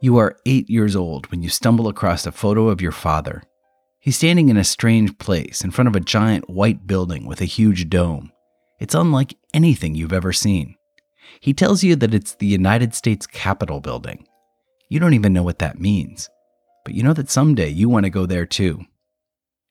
[0.00, 3.42] You are eight years old when you stumble across a photo of your father.
[3.98, 7.46] He's standing in a strange place in front of a giant white building with a
[7.46, 8.30] huge dome.
[8.78, 10.76] It's unlike anything you've ever seen.
[11.40, 14.24] He tells you that it's the United States Capitol building.
[14.88, 16.30] You don't even know what that means,
[16.84, 18.84] but you know that someday you want to go there too.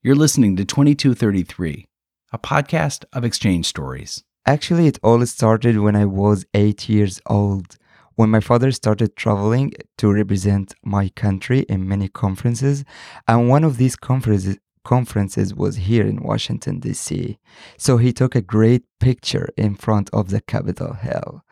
[0.04, 1.88] You're listening to 2233,
[2.34, 4.25] a podcast of exchange stories.
[4.46, 7.78] Actually, it all started when I was eight years old,
[8.18, 12.84] when my father started traveling to represent my country in many conferences.
[13.28, 17.38] And one of these conferences, conferences was here in Washington, D.C.
[17.78, 21.44] So he took a great picture in front of the Capitol Hill.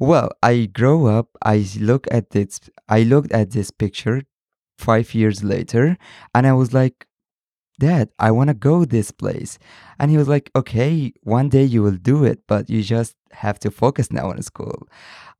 [0.00, 4.22] Well, I grow up, I look at this, I looked at this picture
[4.78, 5.98] five years later,
[6.34, 7.06] and I was like,
[7.78, 9.58] Dad, I want to go this place.
[9.98, 13.58] And he was like, Okay, one day you will do it, but you just have
[13.60, 14.88] to focus now on school.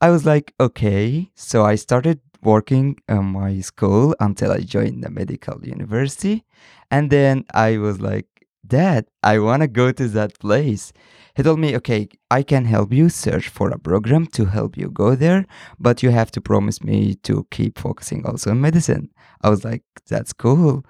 [0.01, 1.31] I was like, Okay.
[1.35, 6.45] So I started working at my school until I joined the medical university.
[6.91, 8.27] And then I was like,
[8.67, 10.93] Dad, I want to go to that place.
[11.37, 14.91] He told me, okay, I can help you search for a program to help you
[14.91, 15.47] go there,
[15.79, 19.11] but you have to promise me to keep focusing also on medicine.
[19.43, 20.85] I was like, that's cool.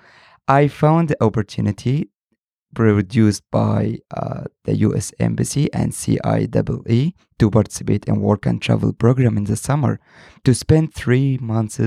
[0.49, 2.09] I found the opportunity
[2.77, 9.39] produced by uh, the US Embassy and CIEE to participate in work and travel program
[9.39, 9.99] in the summer
[10.45, 11.81] to spend three months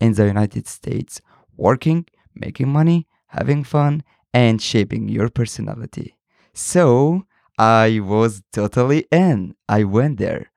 [0.00, 1.22] in the United States
[1.56, 4.02] working, making money, having fun,
[4.34, 6.14] and shaping your personality.
[6.52, 7.24] So
[7.58, 9.54] I was totally in.
[9.66, 10.50] I went there.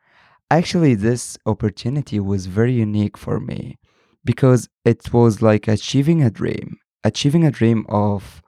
[0.51, 3.77] Actually, this opportunity was very unique for me
[4.25, 8.41] because it was like achieving a dream, achieving a dream of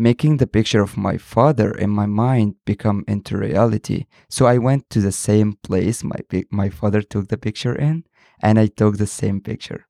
[0.00, 4.06] making the picture of my father in my mind become into reality.
[4.30, 6.16] So I went to the same place my
[6.50, 8.04] my father took the picture in,
[8.40, 9.84] and I took the same picture.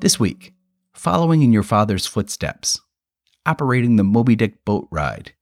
[0.00, 0.54] This week,
[0.92, 2.80] following in your father's footsteps,
[3.44, 5.32] operating the Moby Dick boat ride,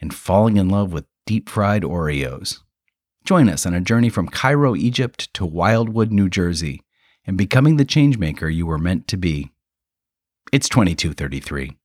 [0.00, 2.60] and falling in love with deep fried Oreos.
[3.26, 6.80] Join us on a journey from Cairo, Egypt to Wildwood, New Jersey,
[7.26, 9.50] and becoming the changemaker you were meant to be.
[10.52, 11.76] It's 2233.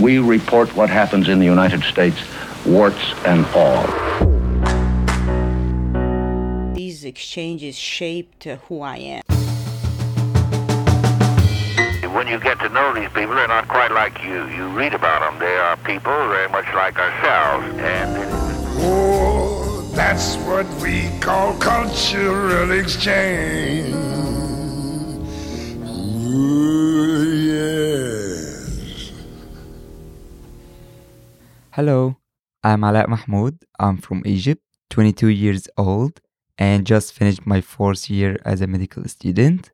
[0.00, 2.20] We report what happens in the United States,
[2.66, 3.84] warts and all
[6.74, 9.22] These exchanges shaped who I am.
[12.12, 14.46] When you get to know these people, they're not quite like you.
[14.48, 15.38] You read about them.
[15.38, 17.66] They are people very much like ourselves.
[17.78, 18.16] And
[18.80, 19.33] oh,
[19.94, 23.94] that's what we call cultural exchange.
[25.86, 27.22] Ooh,
[27.52, 29.12] yes.
[31.70, 32.16] Hello,
[32.62, 33.64] I'm Alaa Mahmoud.
[33.78, 36.20] I'm from Egypt, 22 years old
[36.58, 39.70] and just finished my fourth year as a medical student.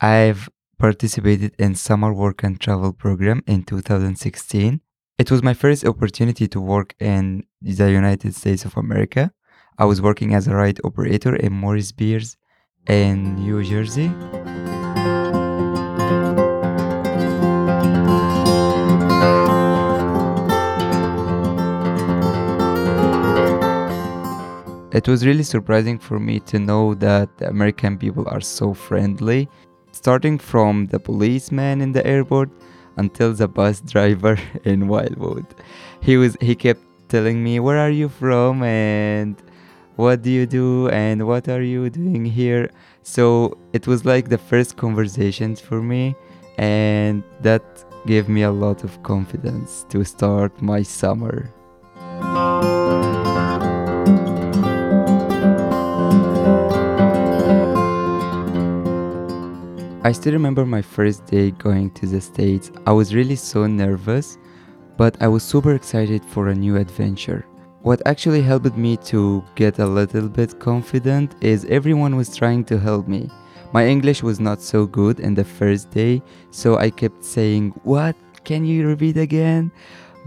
[0.00, 4.80] I've participated in summer work and travel program in 2016.
[5.16, 9.30] It was my first opportunity to work in the United States of America.
[9.78, 12.36] I was working as a ride operator in Morey's Piers
[12.88, 14.10] in New Jersey.
[24.92, 29.48] It was really surprising for me to know that the American people are so friendly,
[29.92, 32.50] starting from the policeman in the airport
[32.96, 35.46] until the bus driver in Wildwood.
[36.00, 39.36] He was he kept telling me, "Where are you from?" and
[39.96, 42.70] "What do you do?" and "What are you doing here?"
[43.02, 46.14] So it was like the first conversations for me,
[46.58, 47.64] and that
[48.06, 51.53] gave me a lot of confidence to start my summer.
[60.04, 62.70] I still remember my first day going to the States.
[62.86, 64.36] I was really so nervous,
[64.98, 67.46] but I was super excited for a new adventure.
[67.80, 72.78] What actually helped me to get a little bit confident is everyone was trying to
[72.78, 73.30] help me.
[73.72, 76.20] My English was not so good in the first day,
[76.50, 78.14] so I kept saying, "What?
[78.44, 79.72] Can you repeat again?"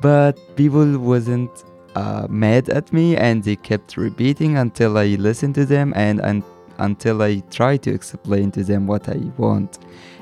[0.01, 1.51] But people wasn't
[1.93, 6.43] uh, mad at me and they kept repeating until I listened to them and, and
[6.79, 9.79] until I try to explain to them what I want.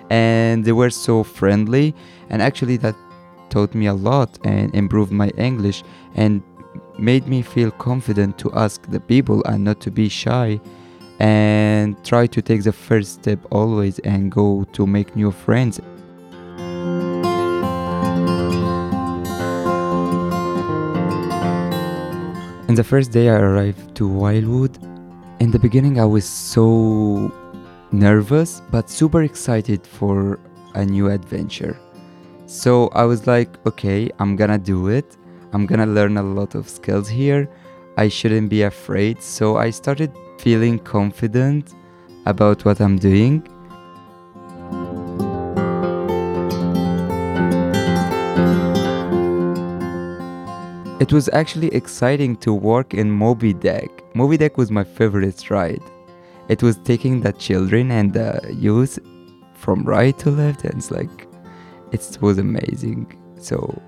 [0.09, 1.95] And they were so friendly,
[2.29, 2.95] and actually, that
[3.49, 5.83] taught me a lot and improved my English
[6.15, 6.41] and
[6.97, 10.59] made me feel confident to ask the people and not to be shy
[11.19, 15.79] and try to take the first step always and go to make new friends.
[22.67, 24.77] And the first day I arrived to Wildwood,
[25.39, 27.31] in the beginning I was so
[27.91, 30.39] nervous but super excited for
[30.73, 31.77] a new adventure.
[32.45, 35.17] So I was like, okay, I'm gonna do it.
[35.53, 37.49] I'm gonna learn a lot of skills here.
[37.97, 39.21] I shouldn't be afraid.
[39.21, 41.73] So I started feeling confident
[42.25, 43.47] about what I'm doing.
[51.05, 53.91] It was actually exciting to work in Moby Deck.
[54.15, 55.83] Moby Deck was my favorite ride.
[56.49, 58.97] It was taking the children and the youth
[59.53, 61.27] from right to left, and it's like,
[61.91, 63.05] it was amazing.
[63.39, 63.79] So,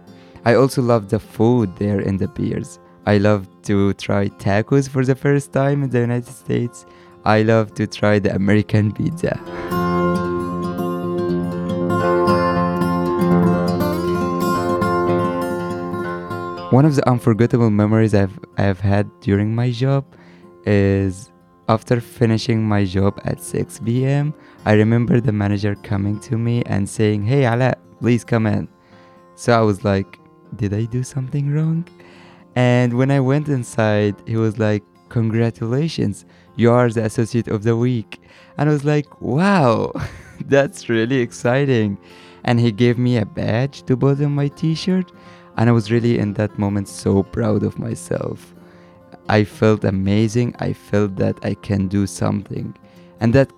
[0.46, 2.78] I also loved the food there and the beers.
[3.08, 6.86] I love to try tacos for the first time in the United States.
[7.26, 9.34] I love to try the American pizza.
[16.70, 20.04] One of the unforgettable memories I've I've had during my job
[20.66, 21.32] is
[21.70, 24.34] after finishing my job at 6 p.m.
[24.66, 28.68] I remember the manager coming to me and saying, "Hey Ala, please come in."
[29.36, 30.20] So I was like,
[30.58, 31.88] "Did I do something wrong?"
[32.58, 36.26] And when I went inside, he was like, "Congratulations,
[36.58, 38.20] you are the associate of the week."
[38.58, 39.94] And I was like, "Wow,
[40.54, 41.98] that's really exciting."
[42.44, 45.14] And he gave me a badge to put on my t-shirt
[45.58, 48.54] and I was really in that moment so proud of myself.
[49.28, 50.56] I felt amazing.
[50.60, 52.76] I felt that I can do something.
[53.20, 53.52] And that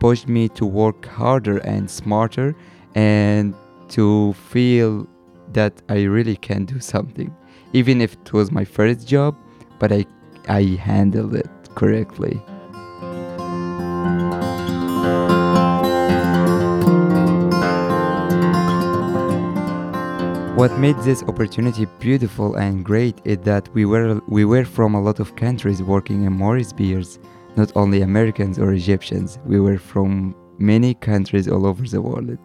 [0.00, 2.54] pushed me to work harder and smarter
[2.94, 3.54] and
[3.90, 5.06] to feel
[5.52, 7.34] that I really can do something.
[7.72, 9.36] Even if it was my first job,
[9.78, 10.04] but I,
[10.48, 12.42] I handled it correctly.
[20.56, 25.02] What made this opportunity beautiful and great is that we were we were from a
[25.02, 27.18] lot of countries working in Morey's Piers,
[27.56, 29.38] not only Americans or Egyptians.
[29.44, 32.38] We were from many countries all over the world.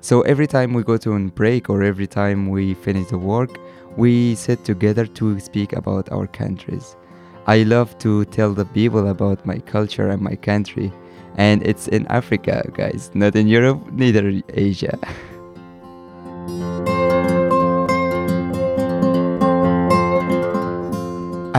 [0.00, 3.58] So every time we go to a break or every time we finish the work,
[3.94, 6.96] we sit together to speak about our countries.
[7.46, 10.90] I love to tell the people about my culture and my country.
[11.36, 14.98] And it's in Africa, guys, not in Europe, neither Asia.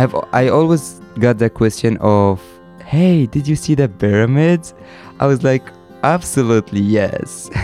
[0.01, 2.41] I've I always got the question of,
[2.83, 4.73] "Hey, did you see the pyramids?"
[5.19, 5.61] I was like,
[6.01, 7.51] "Absolutely yes."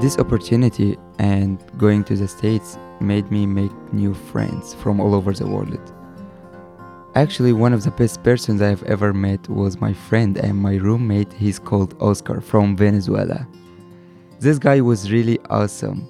[0.00, 5.34] this opportunity and going to the states made me make new friends from all over
[5.34, 5.92] the world.
[7.14, 11.30] Actually, one of the best persons I've ever met was my friend and my roommate.
[11.34, 13.46] He's called Oscar from Venezuela.
[14.40, 16.08] This guy was really awesome.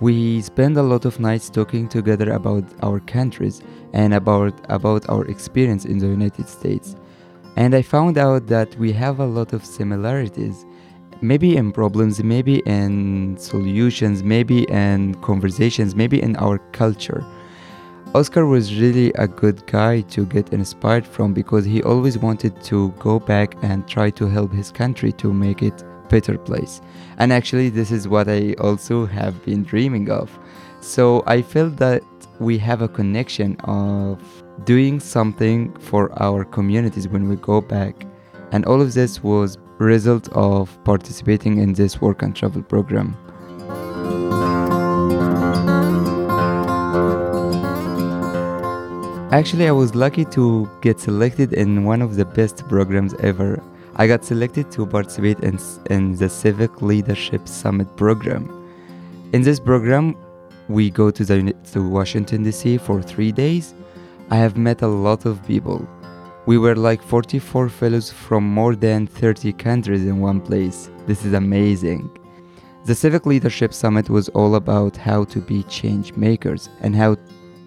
[0.00, 3.62] We spent a lot of nights talking together about our countries
[3.92, 6.94] and about about our experience in the United States.
[7.56, 10.64] And I found out that we have a lot of similarities,
[11.20, 17.26] maybe in problems, maybe in solutions, maybe in conversations, maybe in our culture.
[18.14, 22.90] Oscar was really a good guy to get inspired from because he always wanted to
[23.00, 26.80] go back and try to help his country to make it better place.
[27.18, 30.38] And actually, this is what I also have been dreaming of.
[30.80, 32.02] So I feel that
[32.40, 34.20] we have a connection of
[34.64, 38.06] doing something for our communities when we go back.
[38.52, 43.16] And all of this was result of participating in this work and travel program.
[49.32, 53.60] Actually, I was lucky to get selected in one of the best programs ever
[53.96, 55.56] I got selected to participate in,
[55.88, 58.50] in the Civic Leadership Summit program.
[59.32, 60.16] In this program,
[60.68, 62.78] we go to, the, to Washington, D.C.
[62.78, 63.72] for three days.
[64.30, 65.86] I have met a lot of people.
[66.46, 70.90] We were like 44 fellows from more than 30 countries in one place.
[71.06, 72.10] This is amazing.
[72.86, 77.16] The Civic Leadership Summit was all about how to be change makers and how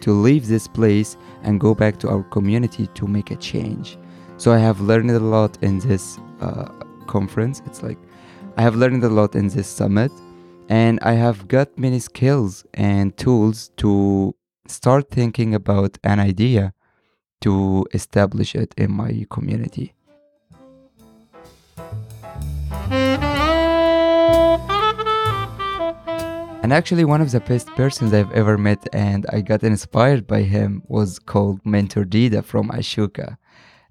[0.01, 3.98] to leave this place and go back to our community to make a change.
[4.39, 6.65] So I have learned a lot in this uh,
[7.08, 7.63] conference.
[7.65, 7.98] It's like
[8.56, 10.12] I have learned a lot in this summit,
[10.70, 14.36] and I have got many skills and tools to
[14.67, 16.74] start thinking about an idea
[17.41, 19.96] to establish it in my community.
[26.62, 30.44] And actually, one of the best persons I've ever met, and I got inspired by
[30.44, 33.38] him, was called Mentor Dida from Ashoka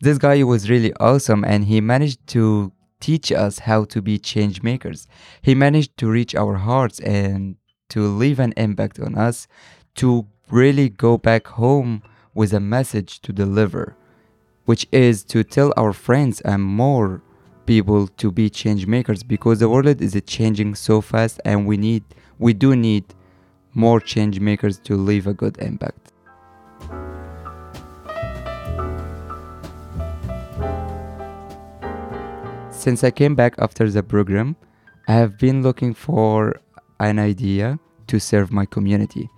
[0.01, 4.63] this guy was really awesome and he managed to teach us how to be change
[4.63, 5.07] makers.
[5.43, 7.57] He managed to reach our hearts and
[7.91, 9.47] to leave an impact on us,
[9.97, 12.03] to really go back home
[12.35, 13.97] with a message to deliver,
[14.65, 17.23] which is to tell our friends and more
[17.67, 22.05] people to be change makers because the world is changing so fast and we need
[22.39, 23.05] we do need
[23.75, 26.13] more change makers to leave a good impact.
[32.87, 34.55] Since I came back after the program,
[35.09, 36.55] I have been looking for
[37.01, 39.29] an idea to serve my community.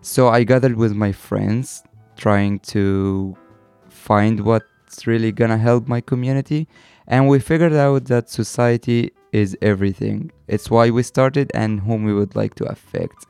[0.00, 1.82] So I gathered with my friends,
[2.16, 3.36] trying to
[3.90, 6.68] find what's really gonna help my community,
[7.06, 10.32] and we figured out that society is everything.
[10.48, 13.26] It's why we started and whom we would like to affect.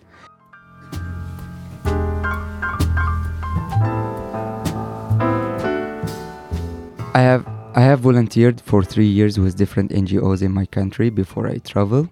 [7.13, 11.47] I have I have volunteered for three years with different NGOs in my country before
[11.47, 12.09] I travel,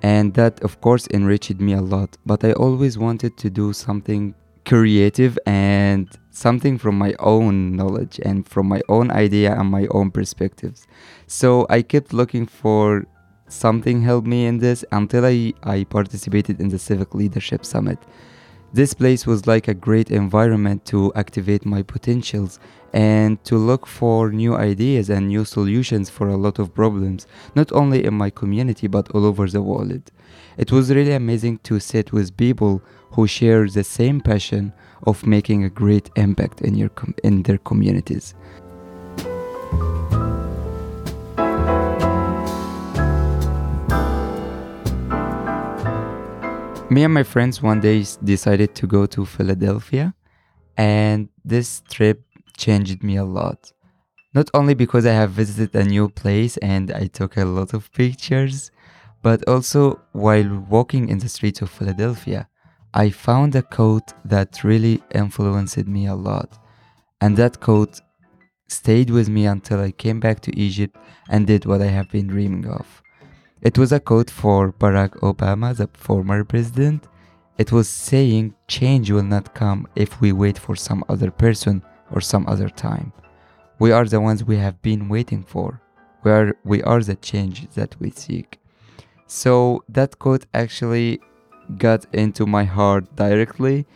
[0.00, 2.16] and that of course enriched me a lot.
[2.24, 4.32] But I always wanted to do something
[4.64, 10.12] creative and something from my own knowledge and from my own idea and my own
[10.12, 10.86] perspectives.
[11.26, 13.04] So I kept looking for
[13.48, 17.98] something help me in this until I, I participated in the Civic Leadership Summit.
[18.72, 22.60] This place was like a great environment to activate my potentials
[22.92, 27.72] and to look for new ideas and new solutions for a lot of problems, not
[27.72, 30.10] only in my community but all over the world.
[30.58, 32.82] It was really amazing to sit with people
[33.12, 34.72] who share the same passion
[35.04, 38.34] of making a great impact in your com- in their communities.
[46.90, 50.14] Me and my friends one day decided to go to Philadelphia,
[50.76, 52.22] and this trip
[52.64, 53.72] changed me a lot.
[54.34, 57.92] Not only because I have visited a new place and I took a lot of
[57.92, 58.70] pictures,
[59.20, 62.48] but also while walking in the streets of Philadelphia,
[62.94, 66.50] I found a quote that really influenced me a lot.
[67.20, 68.00] And that quote
[68.68, 70.96] stayed with me until I came back to Egypt
[71.28, 72.86] and did what I have been dreaming of.
[73.60, 77.08] It was a quote for Barack Obama, the former president.
[77.58, 82.20] It was saying, Change will not come if we wait for some other person or
[82.20, 83.12] some other time.
[83.78, 85.80] We are the ones we have been waiting for.
[86.22, 88.60] We are, we are the change that we seek.
[89.26, 91.20] So that quote actually
[91.78, 93.86] got into my heart directly,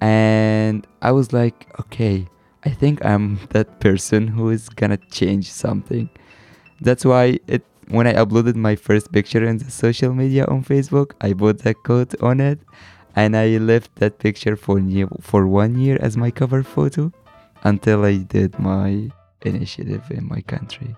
[0.00, 2.28] and I was like, okay,
[2.64, 6.10] I think I'm that person who is gonna change something.
[6.80, 11.12] That's why it when I uploaded my first picture in the social media on Facebook,
[11.20, 12.60] I put that quote on it,
[13.16, 17.12] and I left that picture for new, for one year as my cover photo
[17.64, 19.10] until I did my
[19.42, 20.96] initiative in my country.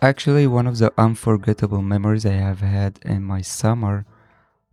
[0.00, 4.04] Actually, one of the unforgettable memories I have had in my summer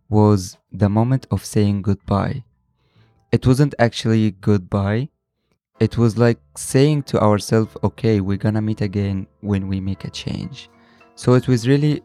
[0.10, 2.44] was the moment of saying goodbye.
[3.32, 5.10] It wasn't actually goodbye,
[5.80, 10.10] it was like saying to ourselves, okay, we're gonna meet again when we make a
[10.10, 10.70] change.
[11.16, 12.02] So it was really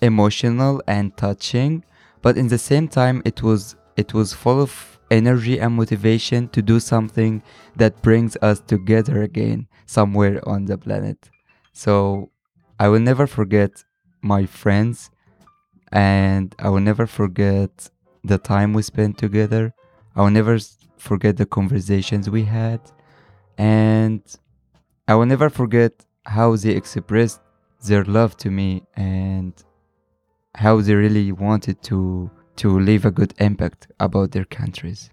[0.00, 1.84] emotional and touching,
[2.22, 6.62] but in the same time, it was it was full of energy and motivation to
[6.62, 7.42] do something
[7.76, 11.30] that brings us together again somewhere on the planet.
[11.72, 12.30] So
[12.78, 13.84] I will never forget
[14.22, 15.10] my friends
[15.90, 17.90] and I will never forget
[18.24, 19.74] the time we spent together.
[20.16, 20.58] I will never
[20.96, 22.80] forget the conversations we had
[23.58, 24.22] and
[25.06, 27.40] I will never forget how they expressed
[27.84, 29.52] their love to me and
[30.54, 35.10] how they really wanted to to leave a good impact about their countries.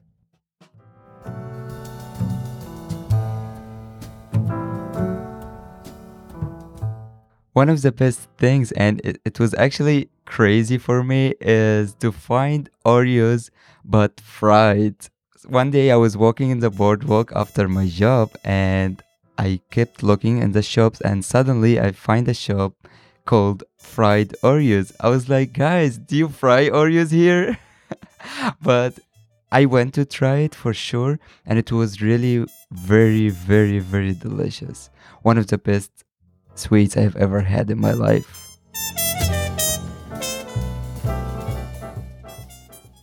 [7.53, 12.11] One of the best things, and it, it was actually crazy for me, is to
[12.11, 13.49] find Oreos
[13.83, 14.95] but fried.
[15.47, 19.01] One day I was walking in the boardwalk after my job and
[19.37, 22.73] I kept looking in the shops and suddenly I find a shop
[23.25, 24.93] called Fried Oreos.
[24.99, 27.57] I was like, guys, do you fry Oreos here?
[28.61, 28.99] but
[29.51, 34.89] I went to try it for sure and it was really very, very, very delicious.
[35.23, 35.91] One of the best
[36.53, 38.59] sweets I've ever had in my life.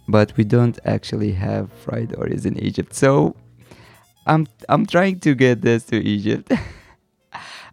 [0.09, 2.95] But we don't actually have fried Oreos in Egypt.
[2.95, 3.35] So
[4.25, 6.52] I'm I'm trying to get this to Egypt.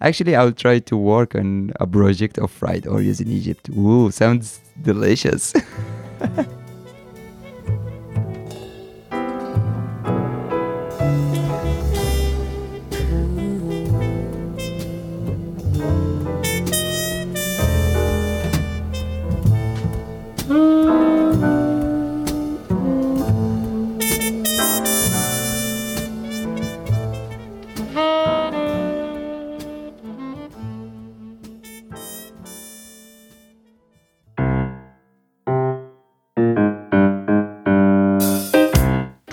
[0.04, 3.70] Actually, I'll try to work on a project of fried Oreos in Egypt.
[3.70, 5.54] Ooh, sounds delicious.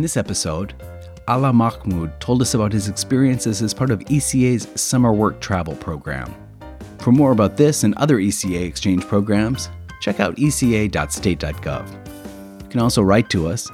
[0.00, 0.72] In this episode,
[1.28, 6.34] Ala Mahmoud told us about his experiences as part of ECA's summer work travel program.
[7.00, 9.68] For more about this and other ECA exchange programs,
[10.00, 12.62] check out eca.state.gov.
[12.62, 13.70] You can also write to us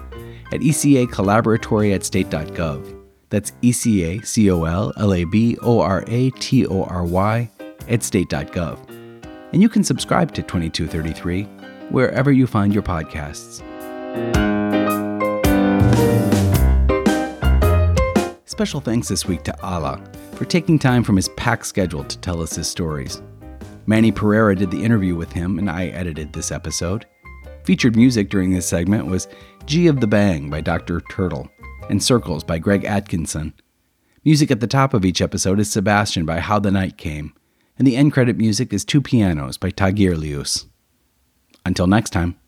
[0.51, 3.05] at ECA Collaboratory at state.gov.
[3.31, 7.49] That's ECA C O L L A B O R A T O R Y
[7.89, 8.81] at state.gov.
[9.53, 11.45] And you can subscribe to 2233
[11.91, 13.63] wherever you find your podcasts.
[18.57, 22.41] Special thanks this week to Ala for taking time from his packed schedule to tell
[22.41, 23.21] us his stories.
[23.85, 27.05] Manny Pereira did the interview with him, and I edited this episode.
[27.65, 29.29] Featured music during this segment was
[29.67, 31.03] G of the Bang by Dr.
[31.03, 31.51] Turtle
[31.91, 33.53] and Circles by Greg Atkinson.
[34.25, 37.35] Music at the top of each episode is Sebastian by How the Night Came,
[37.79, 40.65] and the end credit music is Two Pianos by Tagirijus.
[41.67, 42.39] Until next time.